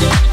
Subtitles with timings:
[0.00, 0.27] stop.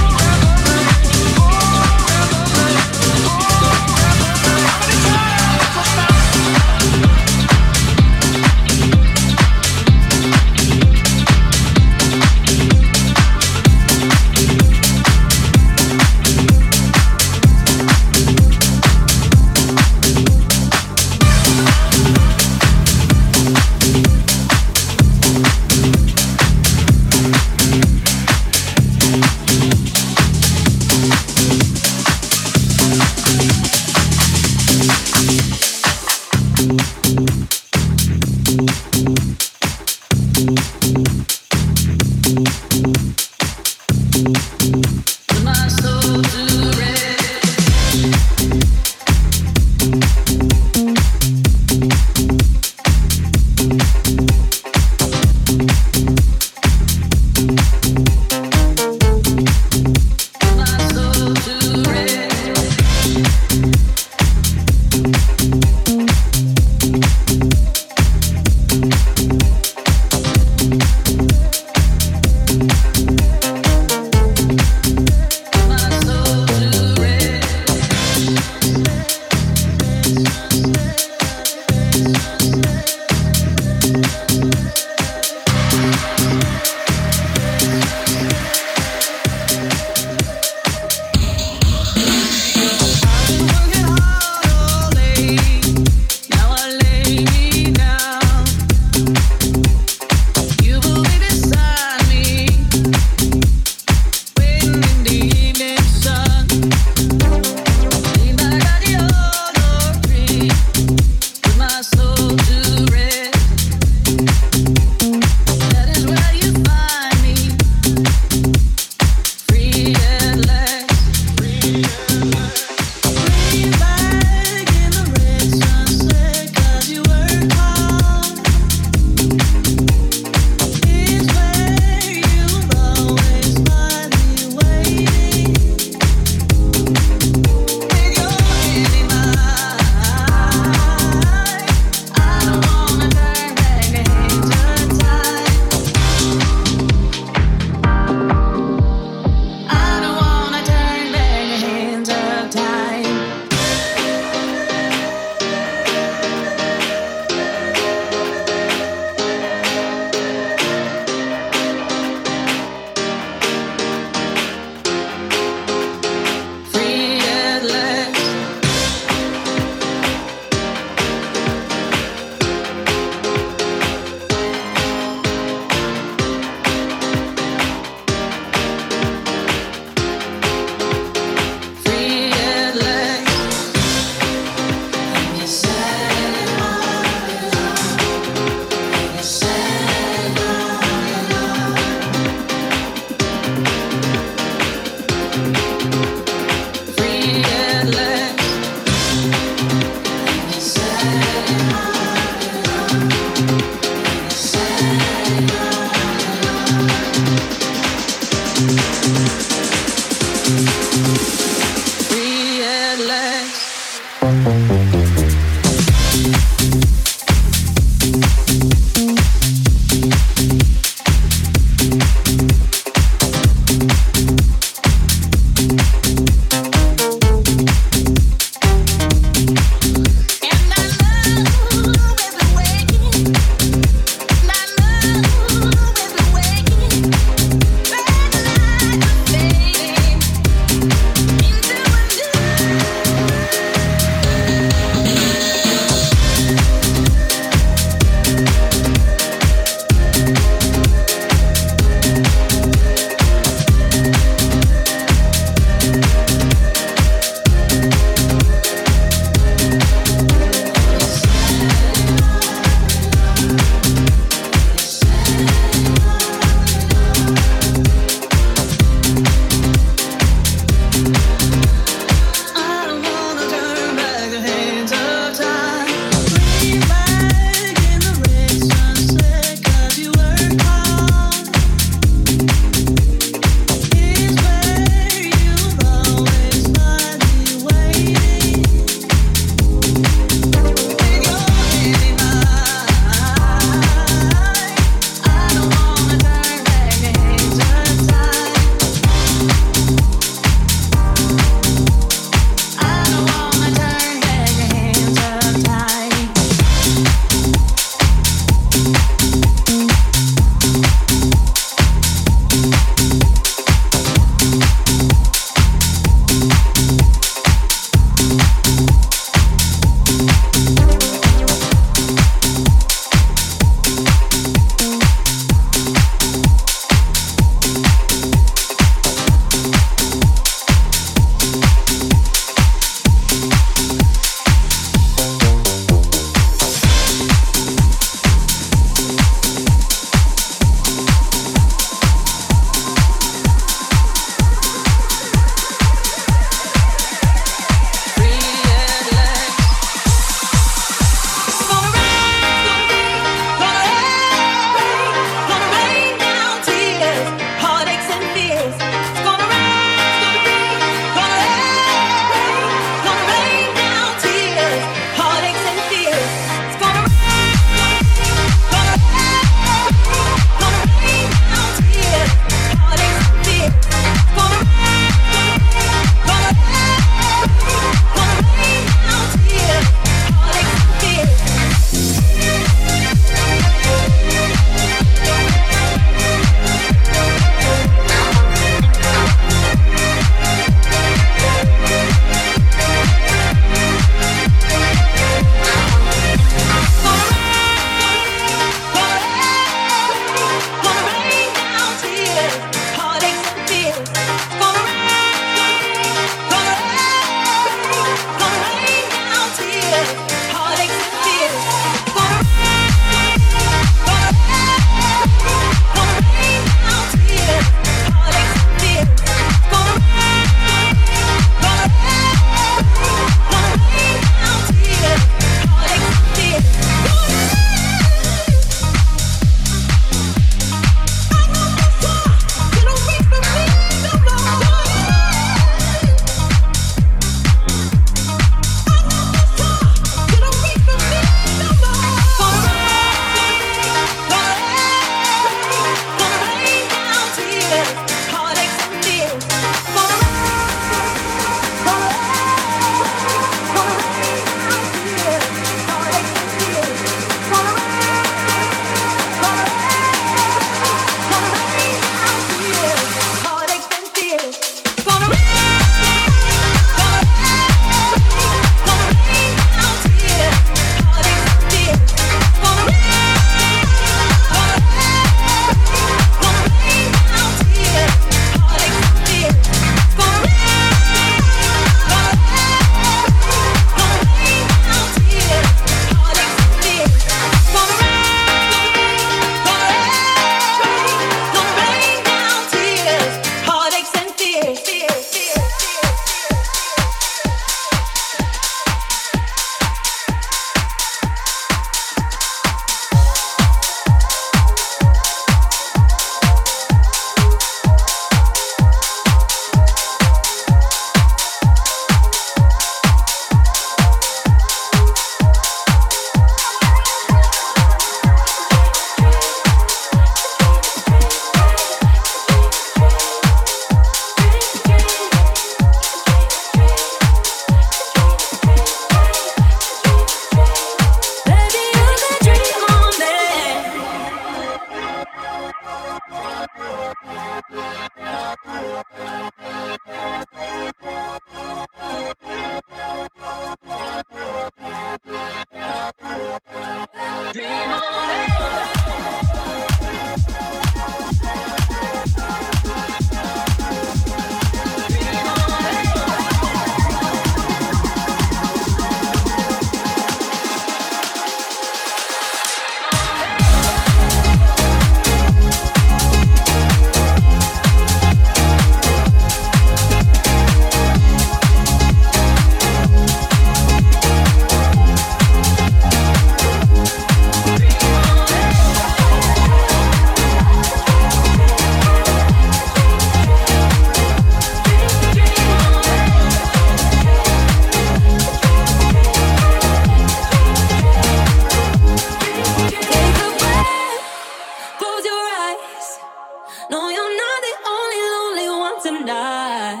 [599.28, 600.00] night.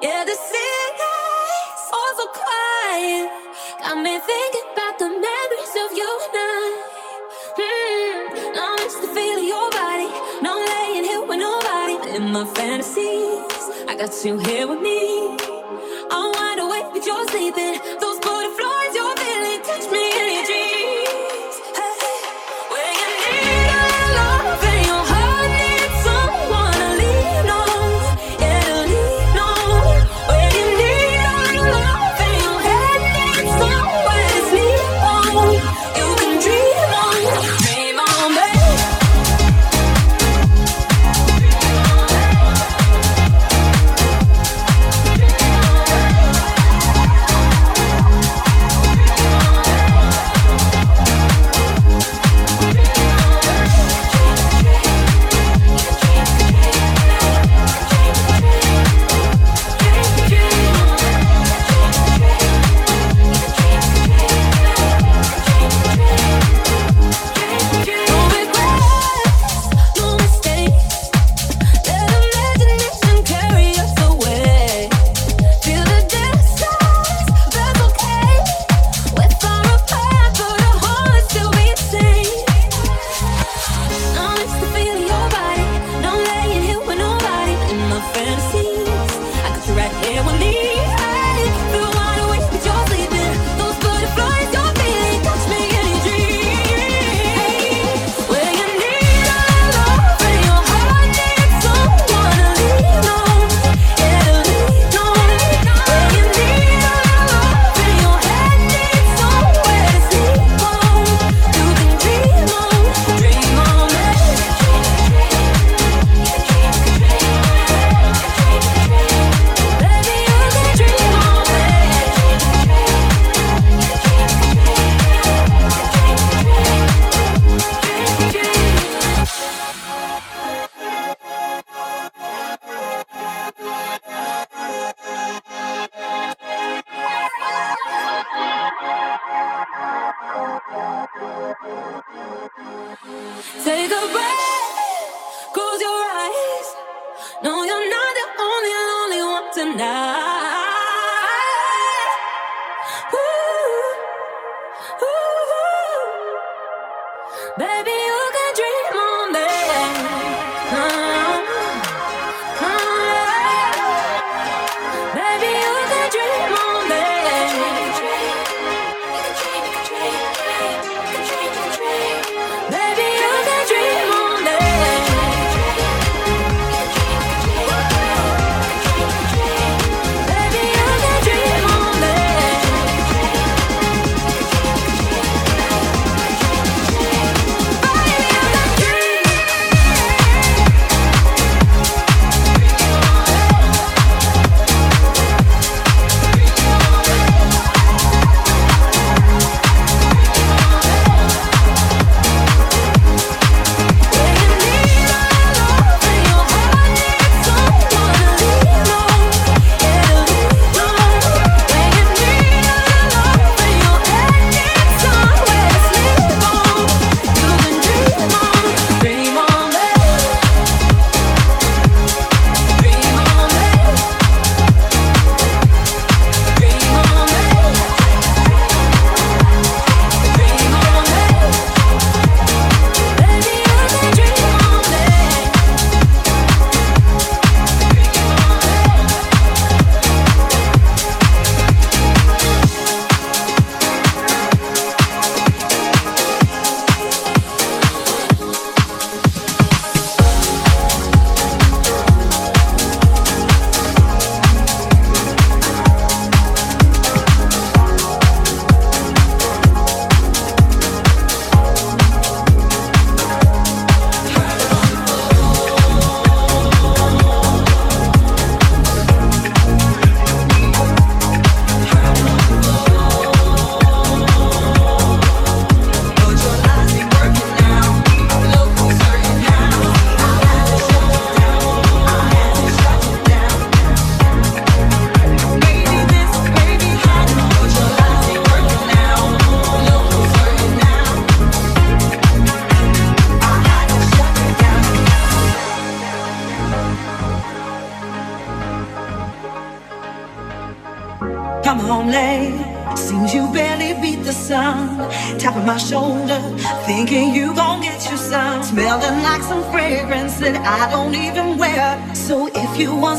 [0.00, 3.28] Yeah, the city's all so quiet.
[3.80, 6.64] Got me thinking about the memories of you and I.
[7.60, 8.24] Mm,
[8.56, 10.08] I miss the feel of your body.
[10.44, 11.96] No I'm laying here with nobody.
[12.16, 15.36] In my fantasies, I got you here with me.
[16.14, 17.74] I'm wide awake, but you're sleeping.
[18.00, 20.33] Those butterflies you're feeling touch me.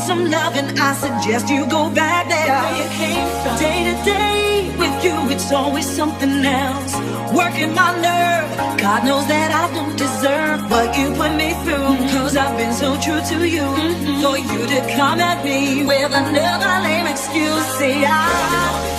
[0.08, 2.62] If you want some loving, I suggest you go back there.
[2.62, 3.58] Where you came from.
[3.58, 6.94] Day to day with you, it's always something else.
[7.34, 8.78] Working my nerve.
[8.78, 11.90] God knows that I don't deserve what you put me through.
[11.90, 12.16] Mm-hmm.
[12.16, 13.62] Cause I've been so true to you.
[13.62, 14.22] Mm-hmm.
[14.22, 17.66] For you to come at me with another lame excuse.
[17.78, 18.26] See, I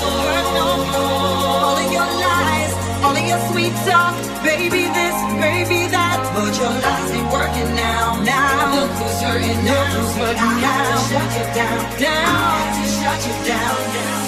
[0.04, 1.48] heard no more.
[1.68, 4.16] All of your lies, all of your sweet talk.
[4.44, 6.20] Baby this, baby that.
[6.36, 8.17] But your lies ain't working now.
[8.88, 9.86] Look who's hurting now.
[10.00, 12.26] Who's I to shut you down, down.
[12.26, 14.27] I had to shut you down, down.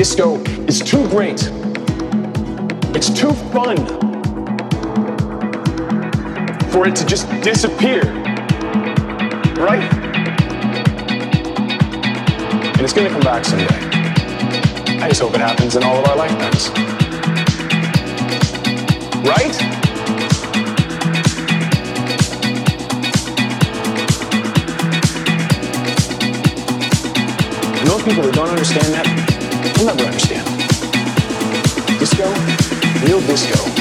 [0.00, 1.42] Disco is too great.
[2.96, 3.76] It's too fun
[6.70, 8.00] for it to just disappear.
[9.60, 9.86] Right?
[12.72, 13.66] And it's gonna come back someday.
[15.02, 16.70] I just hope it happens in all of our lifetimes.
[19.22, 19.66] Right?
[28.02, 29.06] People that don't understand that,
[29.62, 30.46] they'll never understand.
[31.98, 32.24] Disco,
[33.04, 33.79] real disco,